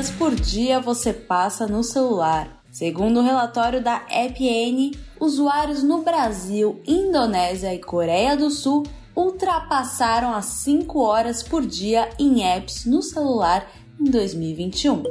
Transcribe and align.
horas 0.00 0.10
por 0.12 0.34
dia 0.34 0.80
você 0.80 1.12
passa 1.12 1.66
no 1.66 1.84
celular? 1.84 2.62
Segundo 2.72 3.20
o 3.20 3.22
relatório 3.22 3.82
da 3.82 4.06
EPN, 4.10 4.92
usuários 5.20 5.82
no 5.82 6.00
Brasil, 6.00 6.80
Indonésia 6.86 7.74
e 7.74 7.78
Coreia 7.78 8.34
do 8.34 8.50
Sul 8.50 8.84
ultrapassaram 9.14 10.32
as 10.34 10.46
5 10.46 10.98
horas 11.00 11.42
por 11.42 11.66
dia 11.66 12.08
em 12.18 12.42
apps 12.42 12.86
no 12.86 13.02
celular 13.02 13.70
em 14.00 14.04
2021. 14.04 15.02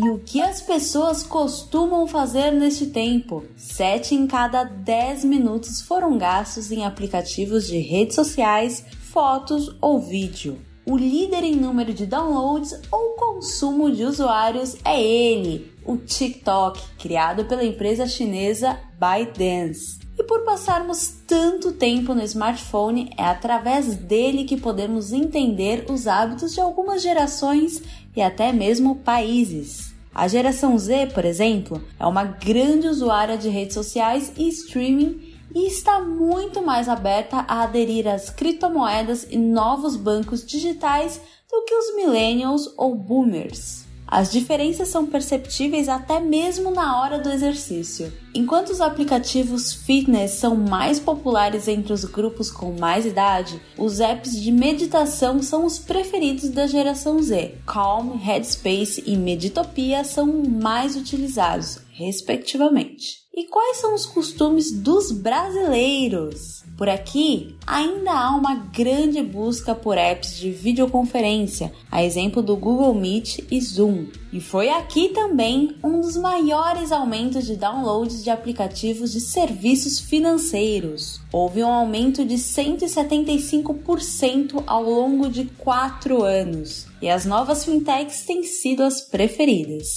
E 0.00 0.10
o 0.10 0.18
que 0.18 0.40
as 0.40 0.60
pessoas 0.60 1.22
costumam 1.22 2.08
fazer 2.08 2.50
neste 2.50 2.86
tempo? 2.86 3.44
7 3.56 4.16
em 4.16 4.26
cada 4.26 4.64
10 4.64 5.24
minutos 5.24 5.82
foram 5.82 6.18
gastos 6.18 6.72
em 6.72 6.84
aplicativos 6.84 7.68
de 7.68 7.78
redes 7.78 8.16
sociais, 8.16 8.84
fotos 9.02 9.72
ou 9.80 10.00
vídeo. 10.00 10.71
O 10.84 10.96
líder 10.96 11.44
em 11.44 11.54
número 11.54 11.94
de 11.94 12.06
downloads 12.06 12.80
ou 12.90 13.10
consumo 13.10 13.88
de 13.92 14.02
usuários 14.02 14.76
é 14.84 15.00
ele, 15.00 15.72
o 15.86 15.96
TikTok, 15.96 16.80
criado 16.98 17.44
pela 17.44 17.64
empresa 17.64 18.04
chinesa 18.04 18.80
ByteDance. 18.98 20.00
E 20.18 20.24
por 20.24 20.44
passarmos 20.44 21.14
tanto 21.24 21.70
tempo 21.70 22.14
no 22.14 22.22
smartphone, 22.24 23.10
é 23.16 23.22
através 23.22 23.94
dele 23.94 24.42
que 24.42 24.60
podemos 24.60 25.12
entender 25.12 25.86
os 25.88 26.08
hábitos 26.08 26.52
de 26.52 26.60
algumas 26.60 27.00
gerações 27.00 27.80
e 28.16 28.20
até 28.20 28.52
mesmo 28.52 28.96
países. 28.96 29.94
A 30.12 30.26
geração 30.26 30.76
Z, 30.76 31.12
por 31.14 31.24
exemplo, 31.24 31.80
é 31.98 32.04
uma 32.04 32.24
grande 32.24 32.88
usuária 32.88 33.38
de 33.38 33.48
redes 33.48 33.74
sociais 33.74 34.32
e 34.36 34.48
streaming 34.48 35.31
e 35.54 35.66
está 35.66 36.00
muito 36.00 36.62
mais 36.62 36.88
aberta 36.88 37.44
a 37.48 37.62
aderir 37.62 38.06
às 38.06 38.30
criptomoedas 38.30 39.26
e 39.30 39.36
novos 39.36 39.96
bancos 39.96 40.44
digitais 40.44 41.20
do 41.50 41.64
que 41.64 41.74
os 41.74 41.94
millennials 41.94 42.72
ou 42.76 42.94
boomers. 42.94 43.84
As 44.06 44.30
diferenças 44.30 44.88
são 44.88 45.06
perceptíveis 45.06 45.88
até 45.88 46.20
mesmo 46.20 46.70
na 46.70 47.00
hora 47.00 47.18
do 47.18 47.30
exercício. 47.30 48.12
Enquanto 48.34 48.70
os 48.70 48.80
aplicativos 48.80 49.74
fitness 49.74 50.32
são 50.32 50.56
mais 50.56 50.98
populares 50.98 51.68
entre 51.68 51.92
os 51.92 52.04
grupos 52.06 52.50
com 52.50 52.72
mais 52.72 53.04
idade, 53.04 53.60
os 53.76 54.00
apps 54.00 54.40
de 54.40 54.50
meditação 54.50 55.42
são 55.42 55.66
os 55.66 55.78
preferidos 55.78 56.48
da 56.48 56.66
geração 56.66 57.22
Z. 57.22 57.56
Calm, 57.66 58.16
Headspace 58.16 59.04
e 59.06 59.16
Meditopia 59.16 60.02
são 60.02 60.42
mais 60.44 60.96
utilizados, 60.96 61.80
respectivamente. 61.90 63.22
E 63.34 63.44
quais 63.44 63.78
são 63.78 63.94
os 63.94 64.06
costumes 64.06 64.72
dos 64.72 65.12
brasileiros? 65.12 66.62
Por 66.76 66.88
aqui, 66.88 67.54
ainda 67.66 68.12
há 68.12 68.36
uma 68.36 68.54
grande 68.54 69.22
busca 69.22 69.74
por 69.74 69.96
apps 69.96 70.38
de 70.38 70.50
videoconferência, 70.50 71.72
a 71.90 72.02
exemplo 72.02 72.42
do 72.42 72.56
Google 72.56 72.94
Meet 72.94 73.40
e 73.50 73.60
Zoom. 73.60 74.06
E 74.32 74.40
foi 74.40 74.70
aqui 74.70 75.10
também 75.10 75.76
um 75.84 76.00
dos 76.00 76.16
maiores 76.16 76.90
aumentos 76.90 77.44
de 77.44 77.54
downloads 77.54 78.24
de 78.24 78.30
aplicativos 78.30 79.12
de 79.12 79.20
serviços 79.20 80.00
financeiros. 80.00 81.20
Houve 81.30 81.62
um 81.62 81.70
aumento 81.70 82.24
de 82.24 82.36
175% 82.36 84.64
ao 84.66 84.84
longo 84.84 85.28
de 85.28 85.44
quatro 85.58 86.22
anos, 86.22 86.86
e 87.02 87.10
as 87.10 87.26
novas 87.26 87.66
fintechs 87.66 88.24
têm 88.24 88.42
sido 88.42 88.82
as 88.82 89.02
preferidas. 89.02 89.96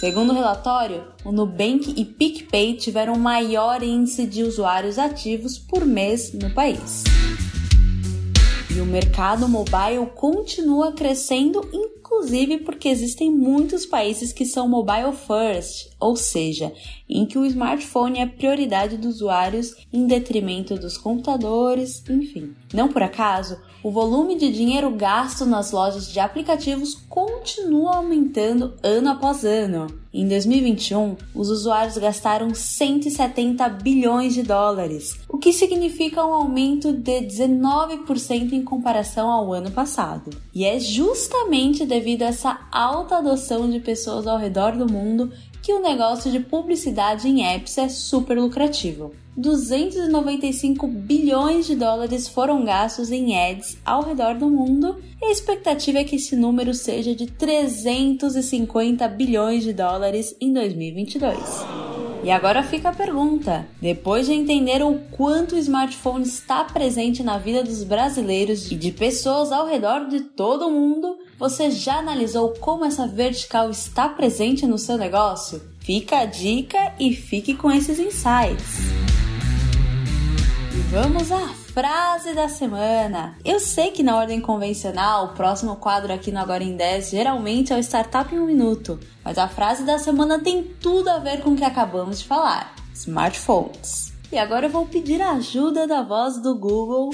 Segundo 0.00 0.30
o 0.30 0.34
relatório, 0.34 1.04
o 1.22 1.30
Nubank 1.30 1.92
e 1.94 2.04
PicPay 2.04 2.72
tiveram 2.74 3.12
o 3.12 3.18
maior 3.18 3.82
índice 3.82 4.26
de 4.26 4.42
usuários 4.42 4.98
ativos 4.98 5.58
por 5.58 5.84
mês 5.84 6.32
no 6.32 6.48
país. 6.50 7.04
E 8.74 8.80
o 8.80 8.86
mercado 8.86 9.46
mobile 9.48 10.06
continua 10.14 10.92
crescendo, 10.92 11.60
inclusive 12.16 12.58
porque 12.58 12.88
existem 12.88 13.30
muitos 13.30 13.84
países 13.84 14.32
que 14.32 14.46
são 14.46 14.66
mobile 14.66 15.12
first, 15.12 15.90
ou 16.00 16.16
seja, 16.16 16.72
em 17.08 17.26
que 17.26 17.36
o 17.36 17.44
smartphone 17.44 18.20
é 18.20 18.26
prioridade 18.26 18.96
dos 18.96 19.16
usuários 19.16 19.76
em 19.92 20.06
detrimento 20.06 20.76
dos 20.76 20.96
computadores, 20.96 22.02
enfim. 22.08 22.54
Não 22.72 22.88
por 22.88 23.02
acaso, 23.02 23.58
o 23.82 23.90
volume 23.90 24.36
de 24.36 24.50
dinheiro 24.50 24.90
gasto 24.90 25.44
nas 25.44 25.72
lojas 25.72 26.10
de 26.10 26.18
aplicativos 26.18 26.94
continua 27.08 27.96
aumentando 27.96 28.74
ano 28.82 29.10
após 29.10 29.44
ano. 29.44 29.86
Em 30.18 30.26
2021, 30.26 31.14
os 31.34 31.50
usuários 31.50 31.98
gastaram 31.98 32.54
170 32.54 33.68
bilhões 33.68 34.32
de 34.32 34.42
dólares, 34.42 35.20
o 35.28 35.36
que 35.36 35.52
significa 35.52 36.24
um 36.24 36.32
aumento 36.32 36.90
de 36.90 37.20
19% 37.20 38.52
em 38.52 38.64
comparação 38.64 39.30
ao 39.30 39.52
ano 39.52 39.70
passado. 39.70 40.30
E 40.54 40.64
é 40.64 40.80
justamente 40.80 41.84
devido 41.84 42.22
a 42.22 42.28
essa 42.28 42.58
alta 42.72 43.18
adoção 43.18 43.68
de 43.68 43.78
pessoas 43.78 44.26
ao 44.26 44.38
redor 44.38 44.72
do 44.72 44.90
mundo 44.90 45.30
que 45.62 45.74
o 45.74 45.82
negócio 45.82 46.30
de 46.30 46.40
publicidade 46.40 47.28
em 47.28 47.44
apps 47.44 47.76
é 47.76 47.90
super 47.90 48.38
lucrativo. 48.38 49.12
295 49.36 50.86
bilhões 50.86 51.66
de 51.66 51.76
dólares 51.76 52.26
foram 52.26 52.64
gastos 52.64 53.10
em 53.10 53.38
ads 53.38 53.76
ao 53.84 54.02
redor 54.02 54.34
do 54.34 54.48
mundo 54.48 54.96
e 55.20 55.26
a 55.26 55.30
expectativa 55.30 55.98
é 55.98 56.04
que 56.04 56.16
esse 56.16 56.34
número 56.34 56.72
seja 56.72 57.14
de 57.14 57.26
350 57.26 59.06
bilhões 59.08 59.62
de 59.62 59.74
dólares 59.74 60.34
em 60.40 60.52
2022. 60.52 61.36
E 62.24 62.30
agora 62.30 62.62
fica 62.62 62.88
a 62.88 62.94
pergunta: 62.94 63.68
depois 63.80 64.26
de 64.26 64.32
entender 64.32 64.82
o 64.82 64.98
quanto 65.12 65.54
o 65.54 65.58
smartphone 65.58 66.24
está 66.24 66.64
presente 66.64 67.22
na 67.22 67.38
vida 67.38 67.62
dos 67.62 67.84
brasileiros 67.84 68.72
e 68.72 68.74
de 68.74 68.90
pessoas 68.90 69.52
ao 69.52 69.66
redor 69.66 70.08
de 70.08 70.20
todo 70.20 70.66
o 70.66 70.70
mundo, 70.72 71.18
você 71.38 71.70
já 71.70 71.98
analisou 71.98 72.54
como 72.58 72.84
essa 72.84 73.06
vertical 73.06 73.70
está 73.70 74.08
presente 74.08 74.66
no 74.66 74.78
seu 74.78 74.96
negócio? 74.96 75.62
Fica 75.78 76.18
a 76.18 76.24
dica 76.24 76.94
e 76.98 77.12
fique 77.12 77.54
com 77.54 77.70
esses 77.70 78.00
insights. 78.00 79.05
Vamos 80.98 81.30
à 81.30 81.48
frase 81.48 82.32
da 82.32 82.48
semana. 82.48 83.36
Eu 83.44 83.60
sei 83.60 83.90
que 83.90 84.02
na 84.02 84.16
ordem 84.16 84.40
convencional, 84.40 85.26
o 85.26 85.34
próximo 85.34 85.76
quadro 85.76 86.10
aqui 86.10 86.32
no 86.32 86.38
Agora 86.38 86.64
em 86.64 86.74
10 86.74 87.10
geralmente 87.10 87.70
é 87.70 87.76
o 87.76 87.80
Startup 87.80 88.34
em 88.34 88.38
um 88.38 88.46
Minuto, 88.46 88.98
mas 89.22 89.36
a 89.36 89.46
frase 89.46 89.84
da 89.84 89.98
semana 89.98 90.38
tem 90.38 90.62
tudo 90.62 91.10
a 91.10 91.18
ver 91.18 91.42
com 91.42 91.50
o 91.50 91.54
que 91.54 91.64
acabamos 91.64 92.20
de 92.20 92.24
falar: 92.24 92.74
smartphones. 92.94 94.14
E 94.32 94.38
agora 94.38 94.68
eu 94.68 94.70
vou 94.70 94.86
pedir 94.86 95.20
a 95.20 95.32
ajuda 95.32 95.86
da 95.86 96.02
voz 96.02 96.40
do 96.40 96.58
Google 96.58 97.10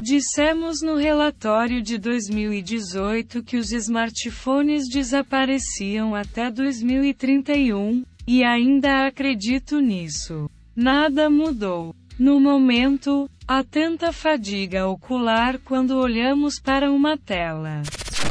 Dissemos 0.00 0.80
no 0.80 0.94
relatório 0.94 1.82
de 1.82 1.98
2018 1.98 3.42
que 3.42 3.56
os 3.56 3.72
smartphones 3.72 4.88
desapareciam 4.88 6.14
até 6.14 6.52
2031, 6.52 8.04
e 8.28 8.44
ainda 8.44 9.08
acredito 9.08 9.80
nisso. 9.80 10.48
Nada 10.76 11.28
mudou. 11.28 11.92
No 12.16 12.38
momento, 12.38 13.28
há 13.46 13.64
tanta 13.64 14.12
fadiga 14.12 14.86
ocular 14.86 15.58
quando 15.58 15.98
olhamos 15.98 16.60
para 16.60 16.92
uma 16.92 17.18
tela. 17.18 17.82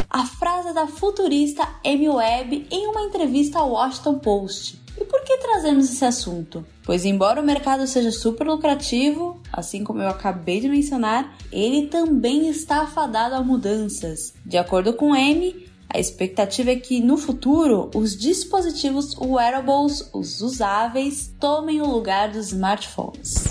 A 0.10 0.25
frase 0.25 0.74
da 0.74 0.88
futurista 0.88 1.68
Amy 1.86 2.07
Webb 2.07 2.66
em 2.72 2.88
uma 2.88 3.02
entrevista 3.02 3.60
ao 3.60 3.72
Washington 3.72 4.19
Post. 4.19 4.81
E 4.98 5.04
por 5.04 5.22
que 5.25 5.38
trazemos 5.38 5.90
esse 5.90 6.06
assunto? 6.06 6.66
Pois, 6.86 7.04
embora 7.04 7.42
o 7.42 7.46
mercado 7.46 7.86
seja 7.86 8.12
super 8.12 8.48
lucrativo, 8.48 9.42
assim 9.52 9.84
como 9.84 10.02
eu 10.02 10.07
acabei 10.07 10.62
de 10.62 10.69
mencionar, 10.69 11.36
ele 11.52 11.88
também 11.88 12.48
está 12.48 12.84
afadado 12.84 13.36
a 13.36 13.44
mudanças. 13.44 14.34
De 14.46 14.57
acordo 14.57 14.94
com 14.94 15.13
M, 15.13 15.68
a 15.94 16.00
expectativa 16.00 16.72
é 16.72 16.75
que 16.75 17.00
no 17.00 17.18
futuro 17.18 17.92
os 17.94 18.18
dispositivos 18.18 19.16
wearables, 19.16 20.10
os 20.12 20.42
usáveis, 20.42 21.31
tomem 21.40 21.81
o 21.81 21.86
lugar 21.86 22.31
dos 22.31 22.48
smartphones. 22.48 23.45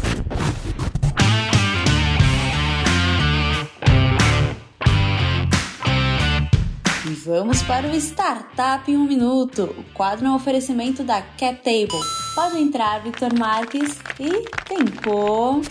E 7.06 7.14
vamos 7.24 7.62
para 7.62 7.86
o 7.86 7.94
Startup 7.94 8.90
em 8.90 8.96
um 8.96 9.04
Minuto. 9.04 9.62
O 9.78 9.84
quadro 9.94 10.26
é 10.26 10.30
um 10.30 10.34
oferecimento 10.34 11.04
da 11.04 11.22
CapTable. 11.22 12.00
Pode 12.34 12.58
entrar, 12.58 13.04
Victor 13.04 13.32
Marques, 13.38 14.00
e 14.18 14.48
tempo. 14.66 15.62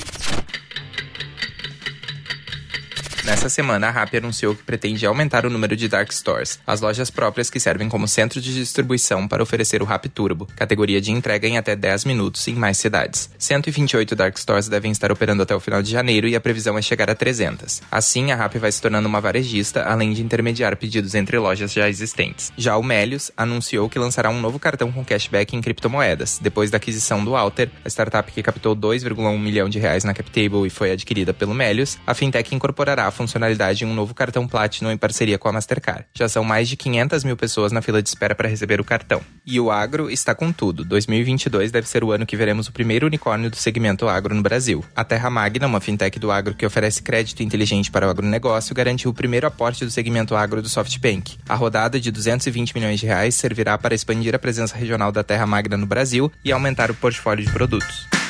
Nessa 3.32 3.48
semana, 3.48 3.88
a 3.88 3.92
Rappi 3.92 4.18
anunciou 4.18 4.54
que 4.54 4.62
pretende 4.62 5.06
aumentar 5.06 5.46
o 5.46 5.50
número 5.50 5.74
de 5.74 5.88
Dark 5.88 6.12
Stores, 6.12 6.60
as 6.68 6.82
lojas 6.82 7.10
próprias 7.10 7.50
que 7.50 7.62
servem 7.62 7.88
como 7.88 8.06
centro 8.06 8.42
de 8.42 8.54
distribuição 8.54 9.26
para 9.26 9.42
oferecer 9.42 9.82
o 9.82 9.86
Rappi 9.86 10.10
Turbo, 10.10 10.50
categoria 10.54 11.00
de 11.00 11.14
entrega 11.14 11.48
em 11.48 11.58
até 11.58 11.74
10 11.74 12.04
minutos 12.04 12.46
em 12.50 12.56
mais 12.56 12.78
cidades. 12.78 13.30
128 13.40 14.18
Dark 14.18 14.38
Stores 14.38 14.68
devem 14.68 14.92
estar 14.92 15.14
operando 15.14 15.44
até 15.44 15.56
o 15.56 15.62
final 15.62 15.82
de 15.82 15.90
janeiro 15.90 16.28
e 16.28 16.36
a 16.36 16.42
previsão 16.42 16.78
é 16.78 16.82
chegar 16.82 17.10
a 17.10 17.16
300. 17.16 17.82
Assim, 17.90 18.34
a 18.34 18.36
Rappi 18.36 18.60
vai 18.60 18.70
se 18.70 18.82
tornando 18.82 19.08
uma 19.08 19.22
varejista, 19.22 19.84
além 19.84 20.12
de 20.12 20.22
intermediar 20.22 20.76
pedidos 20.76 21.16
entre 21.16 21.38
lojas 21.38 21.72
já 21.72 21.88
existentes. 21.88 22.52
Já 22.58 22.76
o 22.76 22.84
Melius 22.84 23.32
anunciou 23.38 23.88
que 23.88 23.98
lançará 23.98 24.30
um 24.30 24.42
novo 24.42 24.60
cartão 24.60 24.92
com 24.92 25.06
cashback 25.06 25.56
em 25.56 25.62
criptomoedas, 25.62 26.38
depois 26.38 26.70
da 26.70 26.76
aquisição 26.76 27.24
do 27.24 27.34
Alter, 27.38 27.72
a 27.86 27.88
startup 27.88 28.30
que 28.30 28.44
captou 28.44 28.76
2,1 28.76 29.40
milhão 29.40 29.70
de 29.70 29.80
reais 29.80 30.04
na 30.04 30.14
CapTable 30.14 30.68
e 30.68 30.70
foi 30.70 30.92
adquirida 30.92 31.34
pelo 31.34 31.54
Melius, 31.54 31.98
a 32.06 32.14
fintech 32.14 32.54
incorporará 32.54 33.08
a 33.08 33.21
funcionalidade 33.22 33.84
em 33.84 33.88
um 33.88 33.94
novo 33.94 34.14
cartão 34.14 34.48
Platinum 34.48 34.92
em 34.92 34.98
parceria 34.98 35.38
com 35.38 35.48
a 35.48 35.52
Mastercard. 35.52 36.06
Já 36.14 36.28
são 36.28 36.44
mais 36.44 36.68
de 36.68 36.76
500 36.76 37.24
mil 37.24 37.38
pessoas 37.38 37.72
na 37.72 37.82
fila 37.82 38.02
de 38.02 38.10
espera 38.10 38.34
para 38.34 38.50
receber 38.50 38.82
o 38.82 38.84
cartão. 38.84 39.22
E 39.46 39.60
o 39.60 39.72
agro 39.72 40.10
está 40.10 40.34
com 40.34 40.52
tudo. 40.52 40.84
2022 40.84 41.72
deve 41.72 41.88
ser 41.88 42.04
o 42.04 42.12
ano 42.12 42.26
que 42.26 42.36
veremos 42.36 42.68
o 42.68 42.72
primeiro 42.72 43.08
unicórnio 43.08 43.50
do 43.50 43.56
segmento 43.56 44.08
agro 44.08 44.34
no 44.34 44.42
Brasil. 44.42 44.84
A 44.96 45.04
Terra 45.04 45.30
Magna, 45.30 45.68
uma 45.68 45.80
fintech 45.80 46.20
do 46.20 46.32
agro 46.32 46.56
que 46.56 46.66
oferece 46.66 47.02
crédito 47.02 47.44
inteligente 47.44 47.92
para 47.92 48.08
o 48.08 48.10
agronegócio, 48.10 48.76
garantiu 48.76 49.12
o 49.12 49.14
primeiro 49.14 49.48
aporte 49.48 49.86
do 49.86 49.92
segmento 49.92 50.36
agro 50.36 50.62
do 50.62 50.70
SoftBank. 50.70 51.38
A 51.48 51.56
rodada 51.56 52.00
de 52.00 52.12
220 52.12 52.74
milhões 52.74 53.00
de 53.00 53.06
reais 53.06 53.36
servirá 53.36 53.78
para 53.78 53.96
expandir 53.96 54.36
a 54.36 54.40
presença 54.40 54.76
regional 54.76 55.12
da 55.12 55.24
Terra 55.24 55.46
Magna 55.46 55.78
no 55.78 55.86
Brasil 55.86 56.32
e 56.44 56.52
aumentar 56.52 56.90
o 56.90 56.96
portfólio 56.96 57.46
de 57.46 57.52
produtos 57.52 58.21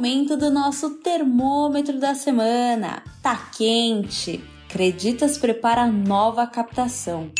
momento 0.00 0.34
do 0.34 0.50
nosso 0.50 0.88
termômetro 1.00 2.00
da 2.00 2.14
semana. 2.14 3.02
Tá 3.22 3.36
quente. 3.54 4.42
Creditas 4.66 5.36
prepara 5.36 5.86
nova 5.88 6.46
captação. 6.46 7.30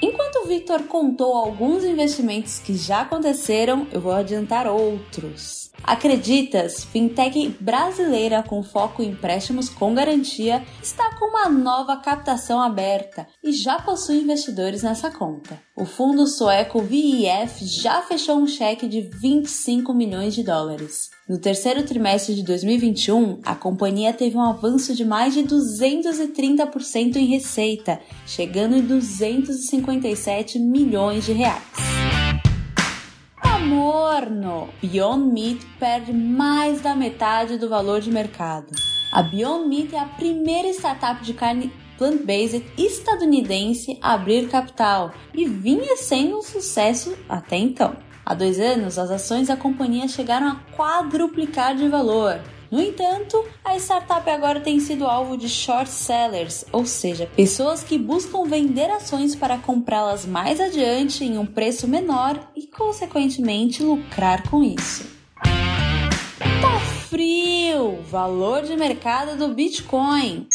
Enquanto 0.00 0.36
o 0.36 0.46
Victor 0.46 0.84
contou 0.84 1.34
alguns 1.34 1.82
investimentos 1.82 2.60
que 2.60 2.76
já 2.76 3.00
aconteceram, 3.00 3.88
eu 3.90 4.00
vou 4.00 4.12
adiantar 4.12 4.68
outros. 4.68 5.72
Acreditas, 5.86 6.82
fintech 6.84 7.56
brasileira 7.60 8.42
com 8.42 8.60
foco 8.62 9.02
em 9.02 9.10
empréstimos 9.10 9.68
com 9.68 9.94
garantia, 9.94 10.62
está 10.82 11.14
com 11.14 11.26
uma 11.26 11.48
nova 11.48 11.96
captação 11.96 12.60
aberta 12.60 13.26
e 13.42 13.52
já 13.52 13.78
possui 13.78 14.16
investidores 14.16 14.82
nessa 14.82 15.10
conta. 15.10 15.60
O 15.76 15.84
fundo 15.84 16.26
sueco 16.26 16.82
VIF 16.82 17.64
já 17.64 18.02
fechou 18.02 18.36
um 18.36 18.46
cheque 18.46 18.88
de 18.88 19.00
25 19.00 19.94
milhões 19.94 20.34
de 20.34 20.42
dólares. 20.42 21.10
No 21.28 21.38
terceiro 21.38 21.84
trimestre 21.84 22.34
de 22.34 22.42
2021, 22.42 23.40
a 23.44 23.54
companhia 23.54 24.12
teve 24.12 24.36
um 24.36 24.42
avanço 24.42 24.94
de 24.94 25.04
mais 25.04 25.34
de 25.34 25.42
230% 25.42 27.16
em 27.16 27.26
receita, 27.26 28.00
chegando 28.26 28.76
em 28.76 28.82
257 28.82 30.58
milhões 30.58 31.24
de 31.24 31.32
reais. 31.32 32.05
Morno! 33.66 34.68
Beyond 34.80 35.32
Meat 35.32 35.66
perde 35.80 36.12
mais 36.12 36.80
da 36.80 36.94
metade 36.94 37.58
do 37.58 37.68
valor 37.68 38.00
de 38.00 38.12
mercado. 38.12 38.72
A 39.10 39.22
Beyond 39.22 39.68
Meat 39.68 39.92
é 39.92 39.98
a 39.98 40.06
primeira 40.06 40.68
startup 40.68 41.20
de 41.24 41.34
carne 41.34 41.72
plant-based 41.98 42.64
estadunidense 42.78 43.98
a 44.00 44.12
abrir 44.12 44.48
capital 44.48 45.12
e 45.34 45.46
vinha 45.46 45.96
sendo 45.96 46.38
um 46.38 46.42
sucesso 46.42 47.16
até 47.28 47.56
então. 47.56 47.96
Há 48.24 48.34
dois 48.34 48.60
anos, 48.60 48.98
as 48.98 49.10
ações 49.10 49.48
da 49.48 49.56
companhia 49.56 50.06
chegaram 50.06 50.46
a 50.46 50.60
quadruplicar 50.76 51.74
de 51.74 51.88
valor. 51.88 52.40
No 52.70 52.80
entanto, 52.80 53.44
a 53.64 53.76
startup 53.76 54.28
agora 54.28 54.60
tem 54.60 54.80
sido 54.80 55.06
alvo 55.06 55.36
de 55.36 55.48
short 55.48 55.90
sellers, 55.90 56.64
ou 56.72 56.84
seja, 56.84 57.30
pessoas 57.36 57.82
que 57.82 57.98
buscam 57.98 58.44
vender 58.44 58.90
ações 58.90 59.36
para 59.36 59.58
comprá-las 59.58 60.26
mais 60.26 60.60
adiante 60.60 61.24
em 61.24 61.38
um 61.38 61.46
preço 61.46 61.86
menor 61.86 62.38
e, 62.56 62.66
consequentemente, 62.66 63.82
lucrar 63.82 64.48
com 64.48 64.62
isso. 64.62 65.06
Tá 66.60 66.80
frio! 67.08 68.02
Valor 68.10 68.62
de 68.62 68.76
mercado 68.76 69.36
do 69.36 69.54
Bitcoin. 69.54 70.48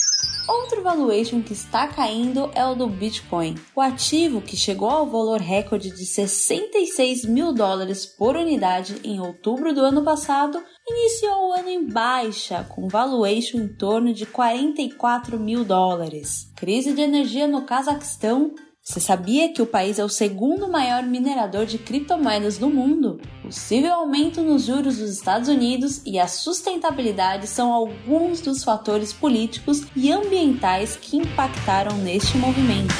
Outro 0.47 0.81
valuation 0.81 1.41
que 1.41 1.53
está 1.53 1.87
caindo 1.87 2.49
é 2.55 2.65
o 2.65 2.73
do 2.73 2.87
Bitcoin. 2.87 3.55
O 3.75 3.81
ativo, 3.81 4.41
que 4.41 4.57
chegou 4.57 4.89
ao 4.89 5.05
valor 5.05 5.39
recorde 5.39 5.91
de 5.91 6.05
66 6.05 7.25
mil 7.25 7.53
dólares 7.53 8.05
por 8.05 8.35
unidade 8.35 8.99
em 9.03 9.19
outubro 9.19 9.73
do 9.73 9.81
ano 9.81 10.03
passado, 10.03 10.61
iniciou 10.89 11.49
o 11.49 11.53
ano 11.53 11.69
em 11.69 11.87
baixa, 11.87 12.65
com 12.69 12.87
valuation 12.87 13.59
em 13.59 13.67
torno 13.67 14.13
de 14.13 14.25
44 14.25 15.39
mil 15.39 15.63
dólares. 15.63 16.51
Crise 16.55 16.93
de 16.93 17.01
energia 17.01 17.47
no 17.47 17.61
Cazaquistão 17.61 18.53
você 18.83 18.99
sabia 18.99 19.53
que 19.53 19.61
o 19.61 19.65
país 19.67 19.99
é 19.99 20.03
o 20.03 20.09
segundo 20.09 20.67
maior 20.67 21.03
minerador 21.03 21.67
de 21.67 21.77
criptomoedas 21.77 22.57
do 22.57 22.67
mundo? 22.67 23.21
Possível 23.43 23.93
aumento 23.93 24.41
nos 24.41 24.65
juros 24.65 24.97
dos 24.97 25.11
Estados 25.11 25.47
Unidos 25.49 26.01
e 26.03 26.17
a 26.17 26.27
sustentabilidade 26.27 27.45
são 27.45 27.71
alguns 27.71 28.41
dos 28.41 28.63
fatores 28.63 29.13
políticos 29.13 29.83
e 29.95 30.11
ambientais 30.11 30.97
que 30.99 31.15
impactaram 31.15 31.95
neste 31.97 32.39
movimento. 32.39 32.95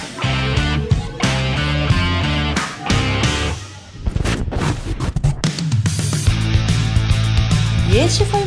E 7.92 7.98
este 7.98 8.24
foi 8.26 8.46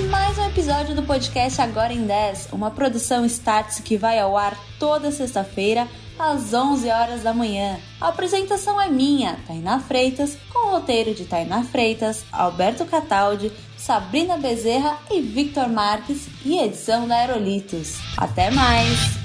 episódio 0.65 0.95
do 0.95 1.03
podcast 1.03 1.61
Agora 1.61 1.93
em 1.93 2.07
10, 2.07 2.49
uma 2.51 2.71
produção 2.71 3.27
Starts 3.27 3.81
que 3.81 3.99
vai 3.99 4.19
ao 4.19 4.35
ar 4.35 4.59
toda 4.79 5.13
sexta-feira 5.13 5.87
às 6.19 6.55
11 6.55 6.89
horas 6.89 7.23
da 7.23 7.35
manhã. 7.35 7.79
A 8.01 8.09
apresentação 8.09 8.81
é 8.81 8.89
minha, 8.89 9.37
Tainá 9.47 9.79
Freitas, 9.79 10.39
com 10.51 10.69
o 10.69 10.71
roteiro 10.71 11.13
de 11.13 11.27
Tainá 11.27 11.63
Freitas, 11.65 12.25
Alberto 12.33 12.87
Cataldi, 12.87 13.53
Sabrina 13.77 14.39
Bezerra 14.39 14.97
e 15.11 15.21
Victor 15.21 15.69
Marques 15.69 16.29
e 16.43 16.59
edição 16.59 17.07
da 17.07 17.17
Aerolitos. 17.17 17.99
Até 18.17 18.51
mais! 18.51 19.24